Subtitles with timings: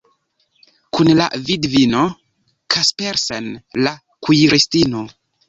[0.97, 2.01] Kun la vidvino
[2.77, 3.53] Kaspersen,
[3.83, 3.95] la
[4.29, 5.07] kuiristino.